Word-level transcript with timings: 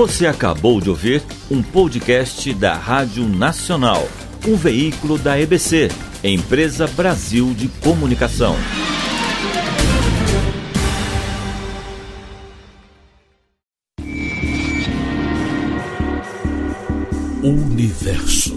Você 0.00 0.26
acabou 0.26 0.80
de 0.80 0.88
ouvir 0.88 1.22
um 1.50 1.62
podcast 1.62 2.54
da 2.54 2.72
Rádio 2.72 3.28
Nacional, 3.28 4.08
um 4.48 4.56
veículo 4.56 5.18
da 5.18 5.38
EBC, 5.38 5.88
Empresa 6.24 6.86
Brasil 6.86 7.52
de 7.52 7.68
Comunicação. 7.68 8.56
Universo. 17.42 18.56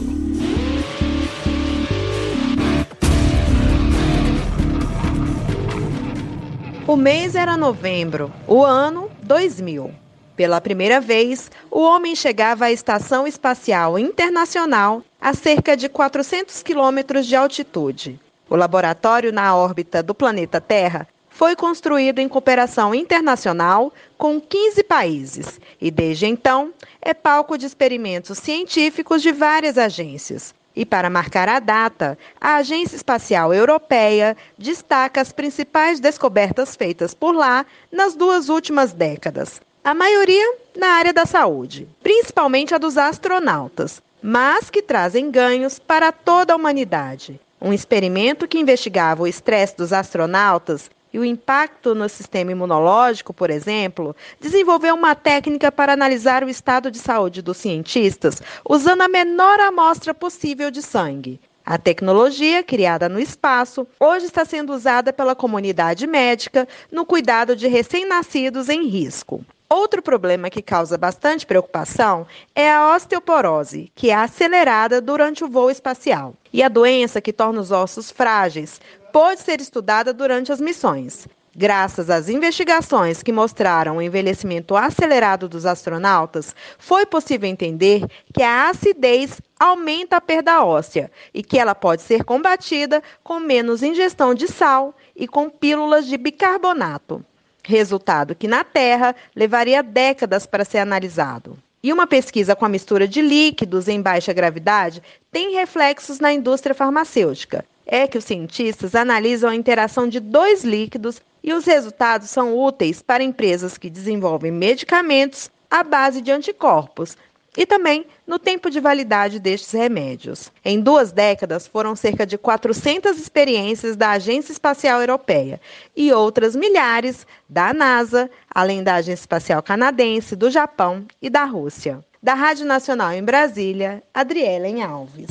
O 6.87 6.95
mês 6.95 7.35
era 7.35 7.57
novembro, 7.57 8.31
o 8.47 8.63
ano 8.63 9.09
2000. 9.21 10.02
Pela 10.35 10.59
primeira 10.59 10.99
vez, 10.99 11.51
o 11.69 11.79
homem 11.81 12.15
chegava 12.15 12.65
à 12.65 12.71
Estação 12.71 13.27
Espacial 13.27 13.99
Internacional 13.99 15.03
a 15.21 15.31
cerca 15.35 15.77
de 15.77 15.87
400 15.87 16.63
quilômetros 16.63 17.27
de 17.27 17.35
altitude. 17.35 18.19
O 18.49 18.55
laboratório 18.55 19.31
na 19.31 19.55
órbita 19.55 20.01
do 20.01 20.15
planeta 20.15 20.59
Terra 20.59 21.07
foi 21.29 21.55
construído 21.55 22.17
em 22.17 22.27
cooperação 22.27 22.95
internacional 22.95 23.93
com 24.17 24.41
15 24.41 24.83
países 24.83 25.59
e, 25.79 25.91
desde 25.91 26.25
então, 26.25 26.73
é 26.99 27.13
palco 27.13 27.55
de 27.55 27.67
experimentos 27.67 28.39
científicos 28.39 29.21
de 29.21 29.31
várias 29.31 29.77
agências. 29.77 30.53
E 30.75 30.83
para 30.83 31.11
marcar 31.11 31.47
a 31.47 31.59
data, 31.59 32.17
a 32.41 32.55
Agência 32.55 32.95
Espacial 32.95 33.53
Europeia 33.53 34.35
destaca 34.57 35.21
as 35.21 35.31
principais 35.31 35.99
descobertas 35.99 36.75
feitas 36.75 37.13
por 37.13 37.35
lá 37.35 37.63
nas 37.91 38.15
duas 38.15 38.49
últimas 38.49 38.93
décadas 38.93 39.61
a 39.83 39.93
maioria 39.93 40.55
na 40.77 40.87
área 40.93 41.11
da 41.11 41.25
saúde, 41.25 41.87
principalmente 42.01 42.73
a 42.73 42.77
dos 42.77 42.97
astronautas, 42.97 44.01
mas 44.21 44.69
que 44.69 44.81
trazem 44.81 45.29
ganhos 45.29 45.77
para 45.77 46.09
toda 46.11 46.53
a 46.53 46.55
humanidade. 46.55 47.37
Um 47.61 47.73
experimento 47.73 48.47
que 48.47 48.57
investigava 48.57 49.23
o 49.23 49.27
estresse 49.27 49.75
dos 49.75 49.91
astronautas 49.91 50.89
e 51.11 51.19
o 51.19 51.25
impacto 51.25 51.93
no 51.93 52.07
sistema 52.07 52.51
imunológico, 52.51 53.33
por 53.33 53.49
exemplo, 53.49 54.15
desenvolveu 54.39 54.95
uma 54.95 55.15
técnica 55.15 55.69
para 55.69 55.91
analisar 55.91 56.45
o 56.45 56.49
estado 56.49 56.89
de 56.89 56.97
saúde 56.97 57.41
dos 57.41 57.57
cientistas 57.57 58.41
usando 58.67 59.01
a 59.01 59.09
menor 59.09 59.59
amostra 59.59 60.13
possível 60.13 60.71
de 60.71 60.81
sangue. 60.81 61.41
A 61.65 61.77
tecnologia, 61.77 62.61
criada 62.61 63.07
no 63.07 63.17
espaço, 63.17 63.87
hoje 63.97 64.25
está 64.25 64.43
sendo 64.43 64.73
usada 64.73 65.13
pela 65.13 65.33
comunidade 65.33 66.05
médica 66.05 66.67
no 66.91 67.05
cuidado 67.05 67.55
de 67.55 67.69
recém-nascidos 67.69 68.67
em 68.67 68.85
risco. 68.85 69.45
Outro 69.69 70.01
problema 70.01 70.49
que 70.49 70.61
causa 70.61 70.97
bastante 70.97 71.45
preocupação 71.45 72.27
é 72.53 72.69
a 72.69 72.93
osteoporose, 72.93 73.89
que 73.95 74.09
é 74.09 74.13
acelerada 74.13 74.99
durante 74.99 75.45
o 75.45 75.49
voo 75.49 75.71
espacial. 75.71 76.33
E 76.51 76.61
a 76.61 76.67
doença 76.67 77.21
que 77.21 77.31
torna 77.31 77.61
os 77.61 77.71
ossos 77.71 78.11
frágeis 78.11 78.81
pode 79.13 79.39
ser 79.39 79.61
estudada 79.61 80.13
durante 80.13 80.51
as 80.51 80.59
missões. 80.59 81.27
Graças 81.55 82.09
às 82.09 82.29
investigações 82.29 83.21
que 83.21 83.31
mostraram 83.31 83.97
o 83.97 84.01
envelhecimento 84.01 84.75
acelerado 84.75 85.47
dos 85.47 85.67
astronautas, 85.67 86.55
foi 86.79 87.05
possível 87.05 87.47
entender 87.47 88.07
que 88.33 88.41
a 88.41 88.69
acidez 88.69 89.39
aumenta 89.59 90.17
a 90.17 90.21
perda 90.21 90.65
óssea 90.65 91.11
e 91.31 91.43
que 91.43 91.59
ela 91.59 91.75
pode 91.75 92.01
ser 92.01 92.23
combatida 92.23 93.03
com 93.23 93.39
menos 93.39 93.83
ingestão 93.83 94.33
de 94.33 94.47
sal 94.47 94.95
e 95.15 95.27
com 95.27 95.47
pílulas 95.47 96.07
de 96.07 96.17
bicarbonato 96.17 97.23
resultado 97.63 98.35
que 98.35 98.47
na 98.47 98.63
Terra 98.63 99.15
levaria 99.35 99.81
décadas 99.81 100.45
para 100.45 100.65
ser 100.65 100.79
analisado. 100.79 101.57
E 101.81 101.91
uma 101.91 102.07
pesquisa 102.07 102.55
com 102.55 102.65
a 102.65 102.69
mistura 102.69 103.07
de 103.07 103.21
líquidos 103.21 103.87
em 103.87 104.01
baixa 104.01 104.33
gravidade 104.33 105.01
tem 105.31 105.53
reflexos 105.53 106.19
na 106.19 106.33
indústria 106.33 106.75
farmacêutica. 106.75 107.65
É 107.85 108.07
que 108.07 108.17
os 108.17 108.23
cientistas 108.23 108.95
analisam 108.95 109.49
a 109.49 109.55
interação 109.55 110.07
de 110.07 110.19
dois 110.19 110.63
líquidos 110.63 111.21
e 111.43 111.53
os 111.53 111.65
resultados 111.65 112.29
são 112.29 112.57
úteis 112.57 113.01
para 113.01 113.23
empresas 113.23 113.77
que 113.77 113.89
desenvolvem 113.89 114.51
medicamentos 114.51 115.51
à 115.69 115.83
base 115.83 116.21
de 116.21 116.31
anticorpos, 116.31 117.17
e 117.57 117.65
também 117.65 118.05
no 118.25 118.39
tempo 118.39 118.69
de 118.69 118.79
validade 118.79 119.39
destes 119.39 119.71
remédios. 119.71 120.51
Em 120.63 120.79
duas 120.79 121.11
décadas, 121.11 121.67
foram 121.67 121.95
cerca 121.95 122.25
de 122.25 122.37
400 122.37 123.17
experiências 123.17 123.95
da 123.95 124.11
Agência 124.11 124.51
Espacial 124.51 124.99
Europeia 125.01 125.61
e 125.95 126.11
outras 126.11 126.55
milhares 126.55 127.27
da 127.47 127.73
NASA, 127.73 128.29
além 128.49 128.83
da 128.83 128.95
Agência 128.95 129.23
Espacial 129.23 129.61
Canadense, 129.61 130.35
do 130.35 130.49
Japão 130.49 131.05
e 131.21 131.29
da 131.29 131.43
Rússia. 131.43 132.03
Da 132.21 132.33
Rádio 132.33 132.65
Nacional 132.65 133.11
em 133.13 133.23
Brasília, 133.23 134.01
Adrielen 134.13 134.81
Alves. 134.81 135.27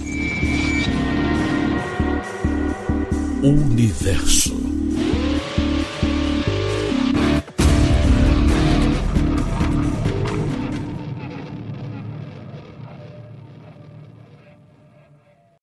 Universo. 3.43 4.72